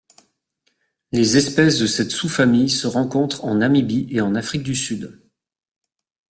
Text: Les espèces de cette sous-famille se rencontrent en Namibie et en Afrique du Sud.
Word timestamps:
Les 1.11 1.37
espèces 1.37 1.77
de 1.77 1.85
cette 1.85 2.09
sous-famille 2.09 2.71
se 2.71 2.87
rencontrent 2.87 3.45
en 3.45 3.53
Namibie 3.53 4.07
et 4.09 4.21
en 4.21 4.33
Afrique 4.33 4.63
du 4.63 4.73
Sud. 4.75 5.21